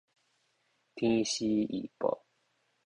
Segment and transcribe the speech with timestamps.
[0.95, 2.21] 天時預報